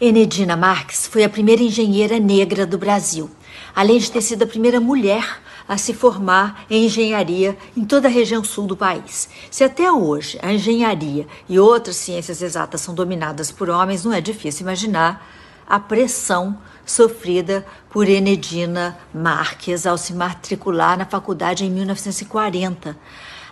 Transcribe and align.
Enedina 0.00 0.56
Marques 0.56 1.06
foi 1.06 1.24
a 1.24 1.28
primeira 1.28 1.62
engenheira 1.62 2.18
negra 2.18 2.64
do 2.64 2.78
Brasil, 2.78 3.30
além 3.76 3.98
de 3.98 4.10
ter 4.10 4.22
sido 4.22 4.44
a 4.44 4.46
primeira 4.46 4.80
mulher 4.80 5.42
a 5.68 5.76
se 5.76 5.92
formar 5.92 6.64
em 6.70 6.86
engenharia 6.86 7.54
em 7.76 7.84
toda 7.84 8.08
a 8.08 8.10
região 8.10 8.42
sul 8.42 8.66
do 8.66 8.74
país. 8.74 9.28
Se 9.50 9.62
até 9.62 9.92
hoje 9.92 10.38
a 10.40 10.54
engenharia 10.54 11.26
e 11.46 11.58
outras 11.58 11.96
ciências 11.96 12.40
exatas 12.40 12.80
são 12.80 12.94
dominadas 12.94 13.52
por 13.52 13.68
homens, 13.68 14.02
não 14.02 14.10
é 14.10 14.22
difícil 14.22 14.62
imaginar 14.62 15.22
a 15.68 15.78
pressão 15.78 16.56
sofrida 16.86 17.66
por 17.90 18.08
Enedina 18.08 18.96
Marques 19.12 19.84
ao 19.86 19.98
se 19.98 20.14
matricular 20.14 20.96
na 20.96 21.04
faculdade 21.04 21.66
em 21.66 21.70
1940, 21.70 22.96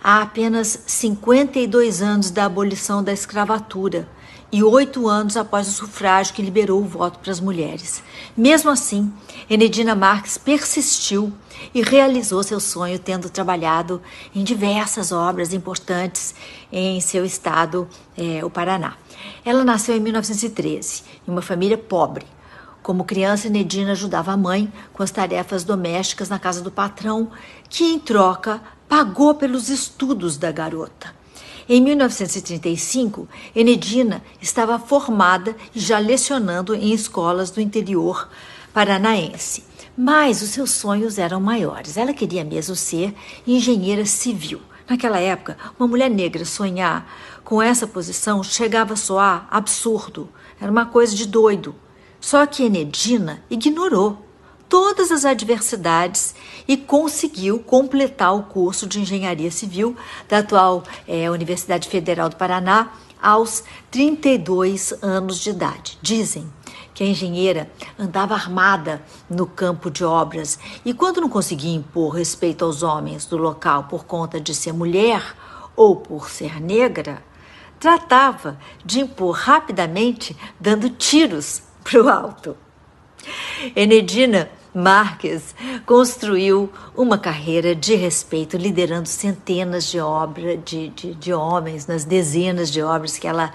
há 0.00 0.22
apenas 0.22 0.78
52 0.86 2.02
anos 2.02 2.30
da 2.30 2.44
abolição 2.44 3.02
da 3.02 3.12
escravatura 3.12 4.08
e 4.52 4.62
oito 4.62 5.08
anos 5.08 5.36
após 5.36 5.68
o 5.68 5.72
sufrágio 5.72 6.34
que 6.34 6.42
liberou 6.42 6.80
o 6.80 6.86
voto 6.86 7.18
para 7.18 7.32
as 7.32 7.40
mulheres. 7.40 8.02
Mesmo 8.36 8.70
assim, 8.70 9.12
Enedina 9.50 9.94
Marques 9.94 10.38
persistiu 10.38 11.32
e 11.74 11.82
realizou 11.82 12.42
seu 12.42 12.60
sonho, 12.60 12.98
tendo 12.98 13.28
trabalhado 13.28 14.00
em 14.34 14.44
diversas 14.44 15.10
obras 15.10 15.52
importantes 15.52 16.34
em 16.70 17.00
seu 17.00 17.24
estado, 17.24 17.88
é, 18.16 18.44
o 18.44 18.50
Paraná. 18.50 18.94
Ela 19.44 19.64
nasceu 19.64 19.96
em 19.96 20.00
1913, 20.00 21.02
em 21.26 21.30
uma 21.30 21.42
família 21.42 21.78
pobre. 21.78 22.26
Como 22.82 23.04
criança, 23.04 23.48
Enedina 23.48 23.92
ajudava 23.92 24.32
a 24.32 24.36
mãe 24.36 24.72
com 24.92 25.02
as 25.02 25.10
tarefas 25.10 25.64
domésticas 25.64 26.28
na 26.28 26.38
casa 26.38 26.62
do 26.62 26.70
patrão, 26.70 27.30
que, 27.68 27.84
em 27.84 27.98
troca, 27.98 28.60
pagou 28.88 29.34
pelos 29.34 29.68
estudos 29.68 30.36
da 30.36 30.52
garota. 30.52 31.15
Em 31.68 31.80
1935, 31.80 33.28
Enedina 33.54 34.22
estava 34.40 34.78
formada 34.78 35.56
e 35.74 35.80
já 35.80 35.98
lecionando 35.98 36.74
em 36.76 36.92
escolas 36.92 37.50
do 37.50 37.60
interior 37.60 38.28
paranaense. 38.72 39.64
Mas 39.98 40.42
os 40.42 40.50
seus 40.50 40.70
sonhos 40.70 41.18
eram 41.18 41.40
maiores. 41.40 41.96
Ela 41.96 42.14
queria 42.14 42.44
mesmo 42.44 42.76
ser 42.76 43.12
engenheira 43.44 44.06
civil. 44.06 44.60
Naquela 44.88 45.18
época, 45.18 45.56
uma 45.76 45.88
mulher 45.88 46.08
negra 46.08 46.44
sonhar 46.44 47.10
com 47.42 47.60
essa 47.60 47.86
posição 47.86 48.44
chegava 48.44 48.92
a 48.92 48.96
soar 48.96 49.48
absurdo. 49.50 50.28
Era 50.60 50.70
uma 50.70 50.86
coisa 50.86 51.16
de 51.16 51.26
doido. 51.26 51.74
Só 52.20 52.46
que 52.46 52.62
Enedina 52.62 53.42
ignorou 53.50 54.25
todas 54.68 55.10
as 55.10 55.24
adversidades 55.24 56.34
e 56.66 56.76
conseguiu 56.76 57.58
completar 57.58 58.34
o 58.34 58.44
curso 58.44 58.86
de 58.86 59.00
engenharia 59.00 59.50
civil 59.50 59.96
da 60.28 60.38
atual 60.38 60.82
é, 61.06 61.30
Universidade 61.30 61.88
Federal 61.88 62.28
do 62.28 62.36
Paraná 62.36 62.92
aos 63.22 63.64
32 63.90 64.94
anos 65.02 65.38
de 65.38 65.50
idade. 65.50 65.98
Dizem 66.02 66.50
que 66.94 67.04
a 67.04 67.06
engenheira 67.06 67.70
andava 67.98 68.34
armada 68.34 69.02
no 69.28 69.46
campo 69.46 69.90
de 69.90 70.04
obras 70.04 70.58
e, 70.84 70.94
quando 70.94 71.20
não 71.20 71.28
conseguia 71.28 71.74
impor 71.74 72.14
respeito 72.14 72.64
aos 72.64 72.82
homens 72.82 73.26
do 73.26 73.36
local 73.36 73.84
por 73.84 74.04
conta 74.04 74.40
de 74.40 74.54
ser 74.54 74.72
mulher 74.72 75.36
ou 75.74 75.96
por 75.96 76.30
ser 76.30 76.60
negra, 76.60 77.22
tratava 77.78 78.58
de 78.84 79.00
impor 79.00 79.32
rapidamente, 79.36 80.34
dando 80.58 80.88
tiros 80.88 81.62
para 81.84 82.02
o 82.02 82.08
alto. 82.08 82.56
Enedina 83.74 84.48
Marques 84.74 85.54
construiu 85.86 86.70
uma 86.94 87.16
carreira 87.16 87.74
de 87.74 87.94
respeito, 87.94 88.58
liderando 88.58 89.08
centenas 89.08 89.84
de 89.84 89.98
obras 89.98 90.58
de, 90.64 90.88
de, 90.90 91.14
de 91.14 91.32
homens 91.32 91.86
nas 91.86 92.04
dezenas 92.04 92.70
de 92.70 92.82
obras 92.82 93.18
que 93.18 93.26
ela 93.26 93.54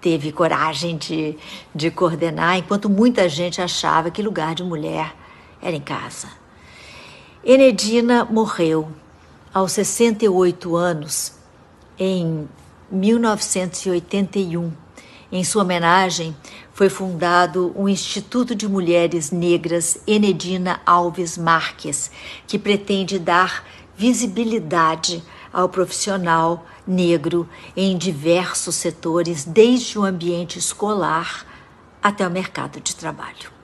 teve 0.00 0.32
coragem 0.32 0.96
de, 0.96 1.36
de 1.74 1.90
coordenar, 1.90 2.56
enquanto 2.56 2.88
muita 2.88 3.28
gente 3.28 3.60
achava 3.60 4.10
que 4.10 4.22
lugar 4.22 4.54
de 4.54 4.64
mulher 4.64 5.14
era 5.60 5.76
em 5.76 5.80
casa. 5.80 6.28
Enedina 7.44 8.24
morreu 8.24 8.90
aos 9.52 9.72
68 9.72 10.74
anos 10.74 11.34
em 11.98 12.48
1981 12.90 14.81
em 15.32 15.42
sua 15.42 15.62
homenagem, 15.62 16.36
foi 16.74 16.90
fundado 16.90 17.72
o 17.74 17.88
Instituto 17.88 18.54
de 18.54 18.68
Mulheres 18.68 19.30
Negras 19.30 19.98
Enedina 20.06 20.82
Alves 20.84 21.38
Marques, 21.38 22.10
que 22.46 22.58
pretende 22.58 23.18
dar 23.18 23.64
visibilidade 23.96 25.24
ao 25.50 25.70
profissional 25.70 26.66
negro 26.86 27.48
em 27.74 27.96
diversos 27.96 28.74
setores, 28.74 29.44
desde 29.44 29.98
o 29.98 30.04
ambiente 30.04 30.58
escolar 30.58 31.46
até 32.02 32.26
o 32.26 32.30
mercado 32.30 32.78
de 32.80 32.94
trabalho. 32.94 33.61